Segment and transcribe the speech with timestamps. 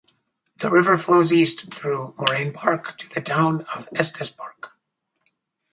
[0.59, 4.69] The river flows east through Moraine Park to the town of Estes Park.